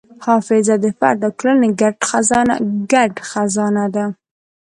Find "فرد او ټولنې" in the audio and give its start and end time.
0.99-1.69